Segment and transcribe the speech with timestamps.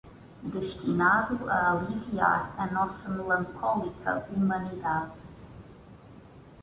[0.41, 5.15] destinado a aliviar a nossa melancólica humanidade